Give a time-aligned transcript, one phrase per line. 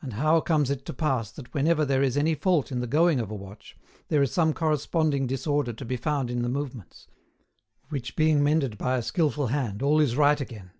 [0.00, 3.20] And how comes it to pass that whenever there is any fault in the going
[3.20, 3.76] of a watch,
[4.08, 7.06] there is some corresponding disorder to be found in the movements,
[7.90, 10.70] which being mended by a skilful hand all is right again?